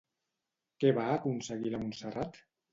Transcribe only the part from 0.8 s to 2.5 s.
Què va aconseguir la Montserrat?